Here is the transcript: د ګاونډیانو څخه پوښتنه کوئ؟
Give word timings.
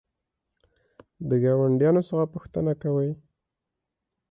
د 1.29 1.31
ګاونډیانو 1.43 2.01
څخه 2.09 2.25
پوښتنه 2.33 2.71
کوئ؟ 2.81 3.09